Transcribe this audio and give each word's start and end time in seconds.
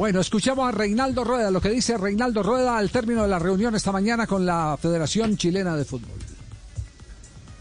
Bueno, 0.00 0.20
escuchamos 0.20 0.66
a 0.66 0.72
Reinaldo 0.72 1.24
Rueda, 1.24 1.50
lo 1.50 1.60
que 1.60 1.68
dice 1.68 1.98
Reinaldo 1.98 2.42
Rueda 2.42 2.78
al 2.78 2.88
término 2.90 3.20
de 3.20 3.28
la 3.28 3.38
reunión 3.38 3.74
esta 3.74 3.92
mañana 3.92 4.26
con 4.26 4.46
la 4.46 4.78
Federación 4.80 5.36
Chilena 5.36 5.76
de 5.76 5.84
Fútbol. 5.84 6.18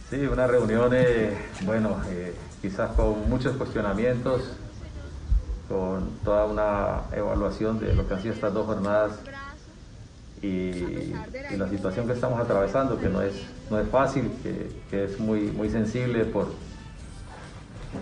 Sí, 0.09 0.21
una 0.21 0.47
reunión, 0.47 0.89
eh, 0.95 1.37
bueno, 1.65 1.97
eh, 2.07 2.33
quizás 2.61 2.91
con 2.91 3.29
muchos 3.29 3.57
cuestionamientos, 3.57 4.53
con 5.67 6.11
toda 6.23 6.45
una 6.45 7.01
evaluación 7.13 7.77
de 7.77 7.93
lo 7.93 8.07
que 8.07 8.13
han 8.13 8.21
sido 8.21 8.33
estas 8.33 8.53
dos 8.53 8.67
jornadas 8.67 9.11
y, 10.41 11.11
la 11.57 11.67
situación 11.67 12.07
que 12.07 12.13
estamos 12.13 12.39
atravesando, 12.39 12.97
que 12.97 13.09
no 13.09 13.21
es, 13.21 13.33
no 13.69 13.81
es 13.81 13.89
fácil, 13.89 14.31
que, 14.41 14.71
que 14.89 15.03
es 15.03 15.19
muy, 15.19 15.51
muy 15.51 15.69
sensible 15.69 16.23
por, 16.23 16.47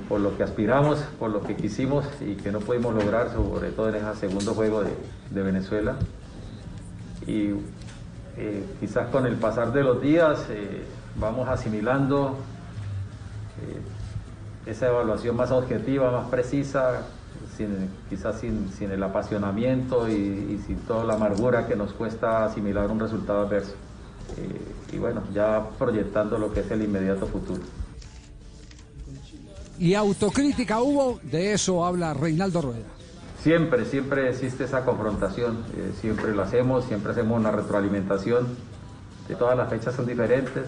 por 0.09 0.19
lo 0.19 0.35
que 0.37 0.43
aspiramos, 0.43 0.99
por 1.19 1.31
lo 1.31 1.41
que 1.43 1.55
quisimos 1.55 2.05
y 2.21 2.35
que 2.35 2.51
no 2.51 2.59
pudimos 2.59 2.93
lograr, 2.93 3.31
sobre 3.31 3.71
todo 3.71 3.89
en 3.89 3.95
ese 3.95 4.15
segundo 4.15 4.53
juego 4.53 4.83
de, 4.83 5.43
Venezuela. 5.43 5.95
Y 7.25 7.51
eh, 8.38 8.66
quizás 8.79 9.09
con 9.09 9.25
el 9.25 9.35
pasar 9.35 9.71
de 9.71 9.83
los 9.83 10.02
días 10.02 10.45
eh, 10.49 10.83
vamos 11.19 11.47
asimilando 11.49 12.38
eh, 13.61 14.69
esa 14.69 14.88
evaluación 14.88 15.35
más 15.35 15.52
objetiva, 15.52 16.11
más 16.11 16.29
precisa, 16.29 17.03
sin, 17.55 17.89
quizás 18.09 18.39
sin, 18.39 18.91
el 18.91 19.03
apasionamiento 19.03 20.09
y, 20.09 20.61
sin 20.66 20.77
toda 20.88 21.05
la 21.05 21.13
amargura 21.13 21.66
que 21.66 21.75
nos 21.75 21.94
cuesta 21.94 22.45
asimilar 22.45 22.91
un 22.91 22.99
resultado 22.99 23.41
adverso. 23.41 23.75
Y 24.91 24.97
bueno, 24.97 25.23
ya 25.33 25.69
proyectando 25.79 26.38
lo 26.38 26.53
que 26.53 26.59
es 26.59 26.72
el 26.72 26.81
inmediato 26.81 27.25
futuro. 27.25 27.61
¿Y 29.80 29.94
autocrítica 29.94 30.81
hubo? 30.81 31.20
De 31.23 31.53
eso 31.53 31.86
habla 31.86 32.14
Reinaldo 32.14 32.61
Rueda. 32.61 32.86
Siempre, 33.42 33.86
siempre 33.86 34.30
existe 34.30 34.64
esa 34.64 34.84
confrontación, 34.84 35.64
eh, 35.78 35.92
siempre 36.02 36.34
lo 36.34 36.42
hacemos, 36.42 36.86
siempre 36.86 37.11
hacemos 37.11 37.39
una 37.39 37.52
retroalimentación. 37.52 38.47
De 39.28 39.36
todas 39.36 39.56
las 39.56 39.69
fechas 39.69 39.95
son 39.95 40.08
diferentes, 40.08 40.64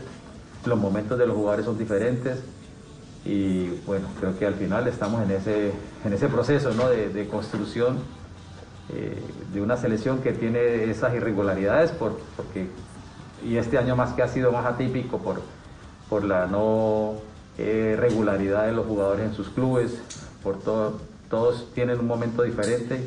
los 0.66 0.78
momentos 0.78 1.18
de 1.18 1.26
los 1.26 1.36
jugadores 1.36 1.66
son 1.66 1.78
diferentes 1.78 2.40
y 3.26 3.68
bueno, 3.86 4.08
creo 4.20 4.38
que 4.38 4.46
al 4.46 4.56
final 4.56 4.88
estamos 4.88 5.24
en 5.24 5.32
ese, 5.32 5.72
en 6.06 6.14
ese 6.14 6.28
proceso 6.28 6.72
¿no? 6.74 6.90
de, 6.90 7.28
construcción 7.28 8.00
eh, 8.94 9.22
de 9.54 9.62
una 9.62 9.78
selección 9.78 10.20
que 10.20 10.32
tiene 10.34 10.86
esas 10.86 11.14
irregularidades 11.16 11.92
por, 11.92 12.20
porque, 12.38 12.68
y 13.46 13.58
este 13.58 13.78
año 13.78 13.96
más 13.96 14.14
que 14.14 14.24
ha 14.24 14.28
sido 14.28 14.52
más 14.52 14.66
atípico 14.66 15.18
por, 15.18 15.42
por 16.10 16.24
la 16.24 16.48
no 16.48 17.16
eh, 17.62 17.98
regularidad 18.00 18.68
de 18.68 18.72
los 18.72 18.86
jugadores 18.86 19.26
en 19.26 19.34
sus 19.34 19.50
clubes, 19.50 19.92
por 20.42 20.60
todo, 20.60 20.98
todos 21.30 21.68
tienen 21.74 22.00
un 22.00 22.08
momento 22.08 22.44
diferente 22.44 23.06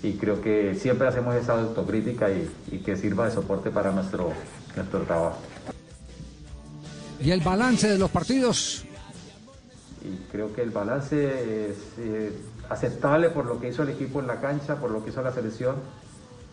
y 0.00 0.12
creo 0.12 0.40
que 0.40 0.76
siempre 0.76 1.08
hacemos 1.08 1.34
esa 1.34 1.60
autocrítica 1.60 2.30
y, 2.30 2.48
y 2.70 2.78
que 2.78 2.96
sirva 2.96 3.26
de 3.26 3.32
soporte 3.32 3.70
para 3.70 3.90
nuestro, 3.90 4.32
nuestro 4.76 5.00
trabajo. 5.00 5.38
¿Y 7.20 7.32
el 7.32 7.40
balance 7.40 7.88
de 7.88 7.98
los 7.98 8.10
partidos? 8.10 8.84
Y 10.04 10.16
creo 10.30 10.54
que 10.54 10.62
el 10.62 10.70
balance 10.70 11.70
es 11.70 11.76
eh, 11.98 12.32
aceptable 12.68 13.30
por 13.30 13.44
lo 13.44 13.60
que 13.60 13.70
hizo 13.70 13.82
el 13.82 13.88
equipo 13.88 14.20
en 14.20 14.28
la 14.28 14.40
cancha, 14.40 14.76
por 14.76 14.92
lo 14.92 15.02
que 15.02 15.10
hizo 15.10 15.20
la 15.20 15.32
selección, 15.32 15.74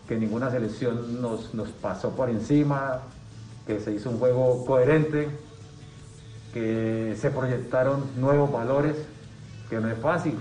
que 0.08 0.18
ninguna 0.18 0.50
selección 0.50 1.22
nos, 1.22 1.54
nos 1.54 1.70
pasó 1.70 2.16
por 2.16 2.32
encima, 2.32 3.02
que 3.68 3.80
se 3.80 3.94
hizo 3.94 4.10
un 4.10 4.18
juego 4.18 4.66
coherente, 4.66 5.30
que 6.54 7.16
se 7.20 7.30
proyectaron 7.30 8.04
nuevos 8.18 8.52
valores, 8.52 8.96
que 9.70 9.80
no 9.80 9.90
es 9.90 9.98
fácil, 10.00 10.38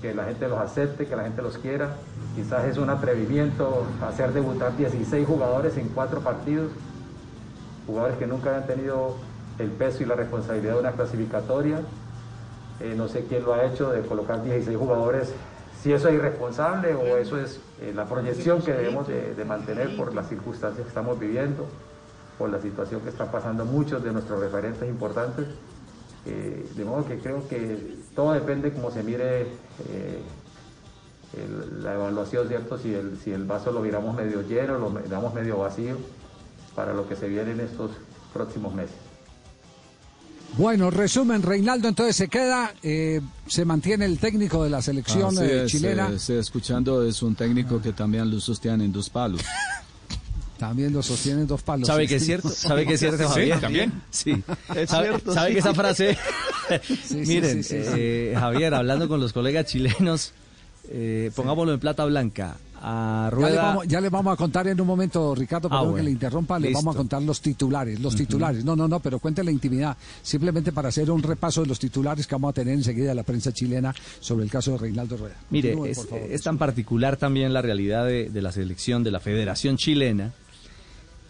que 0.00 0.14
la 0.14 0.24
gente 0.24 0.48
los 0.48 0.58
acepte, 0.58 1.06
que 1.06 1.16
la 1.16 1.24
gente 1.24 1.42
los 1.42 1.58
quiera. 1.58 1.96
Quizás 2.34 2.64
es 2.64 2.76
un 2.78 2.90
atrevimiento 2.90 3.86
hacer 4.06 4.32
debutar 4.32 4.76
16 4.76 5.26
jugadores 5.26 5.76
en 5.76 5.88
cuatro 5.88 6.20
partidos, 6.20 6.70
jugadores 7.86 8.18
que 8.18 8.26
nunca 8.26 8.50
habían 8.50 8.66
tenido 8.66 9.16
el 9.58 9.70
peso 9.70 10.02
y 10.02 10.06
la 10.06 10.14
responsabilidad 10.14 10.74
de 10.74 10.80
una 10.80 10.92
clasificatoria. 10.92 11.80
Eh, 12.80 12.94
no 12.96 13.08
sé 13.08 13.24
quién 13.28 13.44
lo 13.44 13.54
ha 13.54 13.64
hecho 13.64 13.90
de 13.92 14.02
colocar 14.02 14.42
16 14.42 14.76
jugadores, 14.76 15.32
si 15.80 15.92
eso 15.92 16.08
es 16.08 16.14
irresponsable 16.14 16.94
o 16.94 17.16
eso 17.16 17.38
es 17.38 17.60
eh, 17.80 17.92
la 17.94 18.06
proyección 18.06 18.62
que 18.62 18.72
debemos 18.72 19.06
de, 19.06 19.34
de 19.34 19.44
mantener 19.44 19.96
por 19.96 20.14
las 20.14 20.28
circunstancias 20.28 20.82
que 20.82 20.88
estamos 20.88 21.18
viviendo, 21.18 21.66
por 22.38 22.50
la 22.50 22.60
situación 22.60 23.00
que 23.00 23.10
están 23.10 23.30
pasando 23.30 23.64
muchos 23.64 24.02
de 24.02 24.12
nuestros 24.12 24.40
referentes 24.40 24.88
importantes. 24.88 25.46
Eh, 26.26 26.66
de 26.74 26.84
modo 26.84 27.06
que 27.06 27.18
creo 27.18 27.46
que 27.48 27.96
todo 28.14 28.32
depende 28.32 28.72
cómo 28.72 28.90
se 28.90 29.02
mire 29.02 29.42
eh, 29.42 30.22
el, 31.36 31.82
la 31.82 31.94
evaluación, 31.94 32.48
¿cierto? 32.48 32.78
Si 32.78 32.94
el, 32.94 33.18
si 33.22 33.32
el 33.32 33.44
vaso 33.44 33.72
lo 33.72 33.80
miramos 33.80 34.16
medio 34.16 34.40
lleno, 34.42 34.78
lo 34.78 34.90
miramos 34.90 35.34
medio 35.34 35.58
vacío, 35.58 35.96
para 36.74 36.94
lo 36.94 37.08
que 37.08 37.16
se 37.16 37.28
viene 37.28 37.52
en 37.52 37.60
estos 37.60 37.90
próximos 38.32 38.74
meses. 38.74 38.96
Bueno, 40.56 40.88
resumen, 40.88 41.42
Reinaldo 41.42 41.88
entonces 41.88 42.14
se 42.14 42.28
queda, 42.28 42.72
eh, 42.82 43.20
se 43.48 43.64
mantiene 43.64 44.04
el 44.04 44.18
técnico 44.18 44.62
de 44.62 44.70
la 44.70 44.80
selección 44.80 45.36
Así 45.36 45.44
eh, 45.44 45.64
es, 45.64 45.72
chilena. 45.72 46.10
eh, 46.10 46.38
escuchando, 46.38 47.02
es 47.02 47.22
un 47.22 47.34
técnico 47.34 47.82
que 47.82 47.92
también 47.92 48.30
lo 48.30 48.38
sostiene 48.38 48.84
en 48.84 48.92
dos 48.92 49.10
palos. 49.10 49.40
También 50.58 50.92
lo 50.92 51.02
sostienen 51.02 51.46
dos 51.46 51.62
palos. 51.62 51.86
¿Sabe 51.86 52.06
que 52.06 52.16
es 52.16 52.24
cierto? 52.24 52.48
¿Sabe 52.48 52.86
que 52.86 52.94
es 52.94 53.00
cierto, 53.00 53.18
Sí, 53.28 53.28
Javier? 53.50 53.60
también. 53.60 53.92
Sí. 54.10 54.30
Es 54.74 54.90
¿Sabe, 54.90 55.08
cierto, 55.08 55.32
sabe 55.34 55.48
sí. 55.48 55.52
que 55.54 55.58
esa 55.60 55.74
frase... 55.74 56.16
sí, 57.04 57.16
Miren, 57.26 57.62
sí, 57.64 57.78
sí, 57.80 57.84
sí. 57.84 57.90
eh, 57.96 58.34
Javier, 58.38 58.74
hablando 58.74 59.08
con 59.08 59.20
los 59.20 59.32
colegas 59.32 59.66
chilenos, 59.66 60.32
eh, 60.88 61.30
pongámoslo 61.34 61.72
en 61.74 61.80
plata 61.80 62.04
blanca. 62.04 62.56
A 62.86 63.30
Ya 63.30 63.36
le, 63.36 63.36
Rueda... 63.36 63.62
vamos, 63.62 63.88
ya 63.88 64.00
le 64.00 64.08
vamos 64.10 64.34
a 64.34 64.36
contar 64.36 64.68
en 64.68 64.78
un 64.78 64.86
momento, 64.86 65.34
Ricardo, 65.34 65.68
perdón 65.70 65.78
Ah, 65.78 65.82
bueno. 65.84 65.96
que 65.96 66.02
le 66.02 66.10
interrumpa, 66.10 66.58
le 66.58 66.68
Listo. 66.68 66.80
vamos 66.80 66.94
a 66.94 66.98
contar 66.98 67.22
los 67.22 67.40
titulares, 67.40 67.98
los 67.98 68.14
titulares. 68.14 68.62
No, 68.62 68.76
no, 68.76 68.86
no, 68.86 69.00
pero 69.00 69.18
cuente 69.18 69.42
la 69.42 69.50
intimidad, 69.50 69.96
simplemente 70.22 70.70
para 70.70 70.88
hacer 70.90 71.10
un 71.10 71.22
repaso 71.22 71.62
de 71.62 71.66
los 71.68 71.78
titulares 71.78 72.26
que 72.26 72.34
vamos 72.34 72.50
a 72.50 72.52
tener 72.52 72.74
enseguida 72.74 73.08
de 73.08 73.14
la 73.14 73.22
prensa 73.22 73.52
chilena 73.52 73.94
sobre 74.20 74.44
el 74.44 74.50
caso 74.50 74.72
de 74.72 74.78
Reinaldo 74.78 75.16
Rueda. 75.16 75.34
Mire, 75.48 75.70
Continúe, 75.72 75.90
es, 75.92 75.96
por 75.98 76.08
favor. 76.08 76.30
es 76.30 76.42
tan 76.42 76.58
particular 76.58 77.16
también 77.16 77.54
la 77.54 77.62
realidad 77.62 78.04
de, 78.04 78.28
de 78.28 78.42
la 78.42 78.52
selección, 78.52 79.02
de 79.02 79.10
la 79.12 79.20
Federación 79.20 79.78
Chilena, 79.78 80.32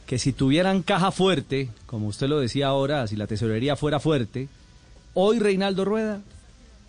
que 0.07 0.19
si 0.19 0.33
tuvieran 0.33 0.83
caja 0.83 1.11
fuerte, 1.11 1.69
como 1.87 2.09
usted 2.09 2.29
lo 2.29 2.41
decía 2.41 2.67
ahora, 2.69 3.07
si 3.07 3.17
la 3.17 3.27
tesorería 3.27 3.77
fuera 3.77 4.01
fuerte, 4.01 4.49
hoy 5.15 5.39
Reinaldo 5.39 5.85
Rueda 5.85 6.21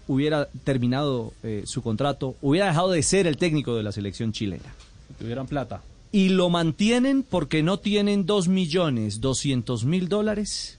hubiera 0.07 0.47
terminado 0.63 1.33
eh, 1.43 1.63
su 1.65 1.81
contrato, 1.81 2.35
hubiera 2.41 2.67
dejado 2.67 2.91
de 2.91 3.01
ser 3.03 3.25
el 3.27 3.37
técnico 3.37 3.75
de 3.75 3.83
la 3.83 3.91
selección 3.91 4.31
chilena. 4.33 4.73
Tuvieran 5.19 5.47
plata. 5.47 5.81
Y 6.11 6.29
lo 6.29 6.49
mantienen 6.49 7.23
porque 7.23 7.63
no 7.63 7.77
tienen 7.79 8.25
dos 8.25 8.47
millones 8.47 9.19
doscientos 9.21 9.83
mil 9.85 10.07
dólares 10.07 10.77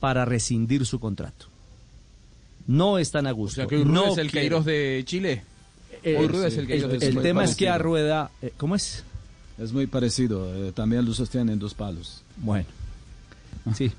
para 0.00 0.24
rescindir 0.24 0.86
su 0.86 0.98
contrato. 1.00 1.46
No 2.66 2.98
están 2.98 3.26
a 3.26 3.32
O 3.32 3.36
gusto. 3.36 3.56
sea 3.56 3.66
que 3.66 3.76
hoy 3.76 3.84
no 3.84 4.00
Rueda 4.06 4.12
es 4.12 4.18
el 4.18 4.30
quieren. 4.30 4.48
Queiroz 4.48 4.64
de 4.64 5.02
Chile. 5.06 5.42
Eh, 6.02 6.16
Hoy 6.18 6.26
Rueda 6.28 6.48
es 6.48 6.56
el 6.56 6.66
Queiroz 6.66 6.90
de 6.90 6.96
el 6.96 7.12
Chile. 7.12 7.22
tema 7.22 7.44
es 7.44 7.54
que 7.56 7.68
a 7.68 7.78
Rueda, 7.78 8.30
eh, 8.42 8.52
¿cómo 8.56 8.74
es? 8.74 9.04
Es 9.58 9.72
muy 9.72 9.86
parecido, 9.86 10.54
eh, 10.68 10.72
también 10.72 11.04
lo 11.04 11.14
sostiene 11.14 11.52
en 11.52 11.58
dos 11.58 11.74
palos. 11.74 12.22
Bueno, 12.36 12.66
sí. 13.74 13.90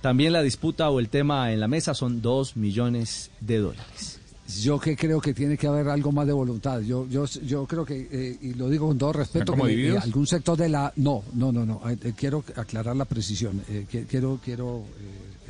También 0.00 0.32
la 0.32 0.42
disputa 0.42 0.88
o 0.90 1.00
el 1.00 1.08
tema 1.08 1.52
en 1.52 1.60
la 1.60 1.68
mesa 1.68 1.94
son 1.94 2.22
dos 2.22 2.56
millones 2.56 3.30
de 3.40 3.58
dólares. 3.58 4.18
Yo 4.60 4.78
que 4.80 4.96
creo 4.96 5.20
que 5.20 5.32
tiene 5.32 5.56
que 5.56 5.66
haber 5.66 5.88
algo 5.88 6.12
más 6.12 6.26
de 6.26 6.32
voluntad. 6.32 6.80
Yo, 6.80 7.06
yo, 7.08 7.24
yo 7.26 7.66
creo 7.66 7.84
que, 7.86 8.08
eh, 8.10 8.38
y 8.42 8.54
lo 8.54 8.68
digo 8.68 8.88
con 8.88 8.98
todo 8.98 9.12
respeto, 9.12 9.40
¿Están 9.44 9.52
como 9.54 9.64
que, 9.66 9.72
eh, 9.72 9.76
divididos? 9.76 10.02
algún 10.02 10.26
sector 10.26 10.58
de 10.58 10.68
la... 10.68 10.92
No, 10.96 11.22
no, 11.34 11.52
no, 11.52 11.64
no. 11.64 11.80
eh, 11.88 11.96
eh, 12.02 12.12
quiero 12.16 12.44
aclarar 12.56 12.96
la 12.96 13.04
precisión. 13.04 13.62
eh, 13.68 13.86
qui- 13.90 14.06
quiero 14.06 14.40
quiero 14.44 14.82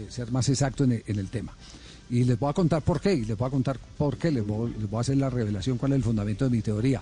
ser 0.09 0.31
más 0.31 0.49
exacto 0.49 0.85
en 0.85 0.93
el, 0.93 1.03
en 1.07 1.19
el 1.19 1.29
tema. 1.29 1.53
Y 2.11 2.25
les 2.25 2.39
voy 2.39 2.51
a 2.51 2.53
contar 2.53 2.83
por 2.83 3.01
qué, 3.01 3.15
y 3.15 3.25
les 3.25 3.37
voy 3.37 3.47
a 3.47 3.51
contar 3.51 3.79
por 3.97 4.17
qué, 4.19 4.31
les 4.31 4.47
voy, 4.47 4.73
les 4.79 4.89
voy 4.91 4.99
a 4.99 5.01
hacer 5.01 5.17
la 5.17 5.31
revelación 5.31 5.79
cuál 5.79 5.93
es 5.93 5.97
el 5.97 6.03
fundamento 6.05 6.45
de 6.45 6.51
mi 6.51 6.61
teoría. 6.63 7.01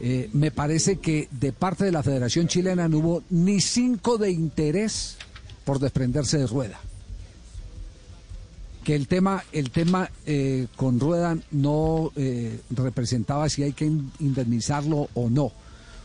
Eh, 0.00 0.28
me 0.34 0.50
parece 0.50 0.96
que 0.98 1.28
de 1.30 1.52
parte 1.52 1.84
de 1.84 1.92
la 1.92 2.02
Federación 2.02 2.48
Chilena 2.48 2.86
no 2.88 2.98
hubo 2.98 3.22
ni 3.30 3.60
cinco 3.60 4.18
de 4.18 4.30
interés 4.30 5.16
por 5.64 5.78
desprenderse 5.78 6.38
de 6.38 6.46
rueda. 6.46 6.78
que 8.84 8.94
el 8.94 9.08
tema, 9.08 9.42
el 9.52 9.70
tema 9.70 10.08
eh, 10.26 10.68
con 10.76 11.00
Rueda 11.00 11.36
no 11.50 12.12
eh, 12.14 12.60
representaba 12.70 13.48
si 13.48 13.64
hay 13.64 13.72
que 13.72 13.86
in- 13.86 14.12
indemnizarlo 14.20 15.08
o 15.14 15.28
no, 15.28 15.50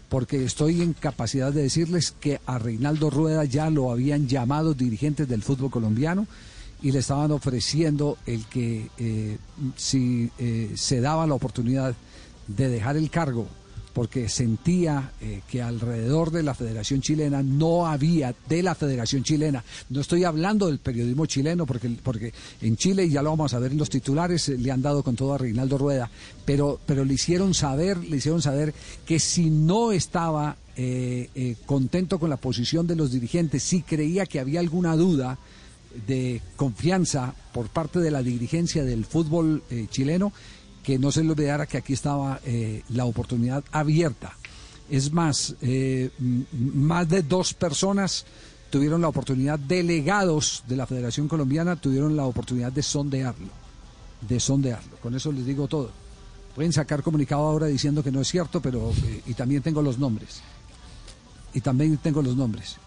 porque 0.10 0.44
estoy 0.44 0.82
en 0.82 0.94
capacidad 0.94 1.54
de 1.54 1.62
decirles 1.62 2.12
que 2.20 2.40
a 2.48 2.58
Reinaldo 2.58 3.12
Rueda 3.12 3.46
ya 3.46 3.70
lo 3.70 3.92
habían 3.92 4.28
llamado 4.28 4.74
dirigentes 4.74 5.28
del 5.28 5.44
fútbol 5.44 5.70
colombiano 5.70 6.26
y 6.82 6.92
le 6.92 7.00
estaban 7.00 7.30
ofreciendo 7.32 8.18
el 8.26 8.46
que 8.48 9.38
si 9.76 10.32
se 10.76 11.02
daba 11.02 11.28
la 11.28 11.36
oportunidad 11.36 11.94
de 12.48 12.68
dejar 12.68 12.98
el 12.98 13.12
cargo 13.12 13.48
porque 13.94 14.30
sentía 14.30 15.12
eh, 15.22 15.42
que 15.50 15.62
alrededor 15.62 16.32
de 16.32 16.44
la 16.44 16.54
Federación 16.54 17.02
Chilena 17.02 17.44
no 17.44 17.88
había, 17.88 18.34
de 18.48 18.64
la 18.64 18.76
Federación 18.76 19.24
Chilena, 19.24 19.64
no 19.90 20.02
estoy 20.02 20.24
hablando 20.24 20.68
del 20.68 20.80
periodismo 20.80 21.26
chileno, 21.26 21.66
porque, 21.66 21.90
porque 22.02 22.34
en 22.62 22.78
Chile, 22.78 23.10
ya 23.10 23.22
lo 23.22 23.32
vamos 23.32 23.54
a 23.54 23.60
ver 23.60 23.72
en 23.72 23.78
los 23.78 23.90
titulares, 23.90 24.50
eh, 24.50 24.58
le 24.58 24.72
han 24.72 24.82
dado 24.82 25.04
con 25.04 25.16
todo 25.16 25.34
a 25.34 25.38
Reinaldo 25.38 25.78
Rueda, 25.78 26.10
pero, 26.46 26.80
pero 26.86 27.06
le 27.06 27.14
hicieron 27.14 27.54
saber, 27.54 27.98
le 27.98 28.18
hicieron 28.18 28.42
saber 28.42 28.74
que 29.06 29.20
si 29.20 29.50
no 29.50 29.92
estaba 29.92 30.58
eh, 30.76 31.30
eh, 31.36 31.56
contento 31.66 32.20
con 32.20 32.30
la 32.30 32.38
posición 32.38 32.88
de 32.88 32.96
los 32.96 33.12
dirigentes, 33.12 33.64
si 33.64 33.82
creía 33.82 34.26
que 34.26 34.40
había 34.40 34.60
alguna 34.60 34.96
duda, 34.96 35.38
de 36.08 36.42
confianza 36.56 37.36
por 37.54 37.68
parte 37.68 38.00
de 38.00 38.12
la 38.12 38.24
dirigencia 38.24 38.86
del 38.86 39.04
fútbol 39.04 39.62
chileno, 39.90 40.32
que 40.84 40.98
no 40.98 41.12
se 41.12 41.24
le 41.24 41.32
olvidara 41.32 41.66
que 41.66 41.78
aquí 41.78 41.94
estaba 41.94 42.40
eh, 42.44 42.84
la 42.90 43.06
oportunidad 43.06 43.64
abierta. 43.72 44.36
Es 44.90 45.12
más, 45.12 45.56
eh, 45.62 46.10
más 46.20 47.08
de 47.08 47.24
dos 47.24 47.54
personas 47.54 48.26
tuvieron 48.70 49.02
la 49.02 49.08
oportunidad, 49.08 49.60
delegados 49.60 50.64
de 50.68 50.76
la 50.76 50.88
Federación 50.88 51.28
Colombiana 51.28 51.76
tuvieron 51.76 52.16
la 52.16 52.26
oportunidad 52.26 52.72
de 52.72 52.84
sondearlo, 52.84 53.50
de 54.22 54.40
sondearlo. 54.40 54.98
Con 54.98 55.16
eso 55.16 55.32
les 55.32 55.46
digo 55.46 55.68
todo. 55.68 55.92
Pueden 56.56 56.74
sacar 56.74 57.04
comunicado 57.04 57.44
ahora 57.44 57.68
diciendo 57.68 58.04
que 58.04 58.12
no 58.12 58.22
es 58.22 58.28
cierto, 58.28 58.62
pero 58.62 58.92
eh, 59.06 59.22
y 59.28 59.34
también 59.34 59.62
tengo 59.62 59.82
los 59.82 59.98
nombres. 59.98 60.42
Y 61.54 61.62
también 61.62 61.98
tengo 61.98 62.22
los 62.22 62.36
nombres. 62.36 62.78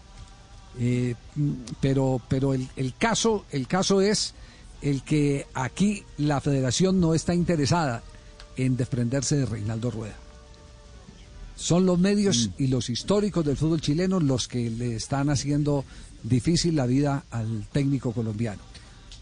Pero 1.79 2.19
pero 2.27 2.53
el 2.53 2.93
caso 2.99 3.45
el 3.51 3.65
caso 3.65 4.01
es 4.01 4.33
el 4.81 5.03
que 5.03 5.47
aquí 5.53 6.03
la 6.17 6.41
federación 6.41 6.99
no 6.99 7.13
está 7.13 7.33
interesada 7.33 8.03
en 8.57 8.77
desprenderse 8.77 9.35
de 9.37 9.45
Reinaldo 9.45 9.91
Rueda. 9.91 10.15
Son 11.55 11.85
los 11.85 11.97
medios 11.99 12.49
y 12.57 12.67
los 12.67 12.89
históricos 12.89 13.45
del 13.45 13.55
fútbol 13.55 13.79
chileno 13.79 14.19
los 14.19 14.47
que 14.47 14.69
le 14.69 14.95
están 14.95 15.29
haciendo 15.29 15.85
difícil 16.21 16.75
la 16.75 16.85
vida 16.85 17.23
al 17.31 17.65
técnico 17.71 18.11
colombiano. 18.11 18.61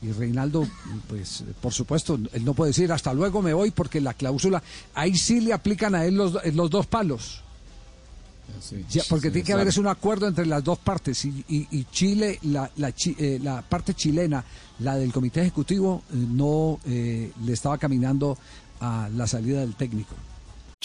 Y 0.01 0.11
Reinaldo, 0.11 0.67
pues 1.07 1.43
por 1.61 1.73
supuesto, 1.73 2.19
él 2.33 2.43
no 2.43 2.53
puede 2.53 2.71
decir 2.71 2.91
hasta 2.91 3.13
luego 3.13 3.41
me 3.41 3.53
voy 3.53 3.71
porque 3.71 4.01
la 4.01 4.13
cláusula, 4.13 4.61
ahí 4.95 5.15
sí 5.15 5.41
le 5.41 5.53
aplican 5.53 5.95
a 5.95 6.05
él 6.05 6.15
los, 6.15 6.33
los 6.53 6.69
dos 6.69 6.87
palos. 6.87 7.41
Sí, 8.59 8.85
Ya, 8.89 9.03
porque 9.09 9.27
sí, 9.27 9.33
tiene 9.33 9.45
que 9.45 9.53
haber 9.53 9.67
es 9.67 9.77
un 9.77 9.87
acuerdo 9.87 10.27
entre 10.27 10.45
las 10.45 10.63
dos 10.63 10.77
partes 10.79 11.23
y, 11.25 11.43
y- 11.47 11.67
y 11.71 11.85
Chile, 11.91 12.39
la, 12.43 12.69
la, 12.77 12.91
chi- 12.93 13.15
eh, 13.19 13.39
la 13.41 13.61
parte 13.61 13.93
chilena, 13.93 14.43
la 14.79 14.95
del 14.95 15.11
comité 15.11 15.41
ejecutivo, 15.41 16.03
eh, 16.11 16.15
no 16.15 16.79
eh, 16.85 17.31
le 17.45 17.53
estaba 17.53 17.77
caminando 17.77 18.37
a 18.79 19.09
la 19.15 19.27
salida 19.27 19.59
del 19.61 19.75
técnico. 19.75 20.15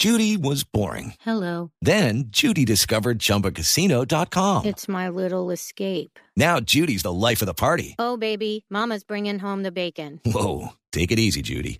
Judy 0.01 0.37
was 0.37 0.63
boring. 0.63 1.13
Hello. 1.25 1.71
Then 1.81 2.29
Judy 2.31 2.63
discovered 2.63 3.19
ChumbaCasino.com. 3.19 4.65
It's 4.65 4.87
my 4.87 5.09
little 5.09 5.51
escape. 5.51 6.17
Now 6.37 6.59
Judy's 6.61 7.03
the 7.03 7.11
life 7.11 7.41
of 7.41 7.47
the 7.47 7.53
party. 7.53 7.95
Oh, 7.99 8.15
baby, 8.15 8.63
Mama's 8.69 9.03
bringing 9.03 9.39
home 9.39 9.63
the 9.63 9.71
bacon. 9.73 10.21
Whoa, 10.25 10.69
take 10.93 11.11
it 11.11 11.19
easy, 11.19 11.41
Judy. 11.41 11.79